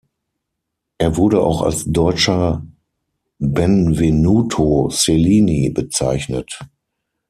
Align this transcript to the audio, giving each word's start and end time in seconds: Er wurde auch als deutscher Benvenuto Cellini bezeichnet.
Er 0.97 1.15
wurde 1.15 1.43
auch 1.43 1.61
als 1.61 1.85
deutscher 1.85 2.65
Benvenuto 3.37 4.89
Cellini 4.89 5.69
bezeichnet. 5.69 6.57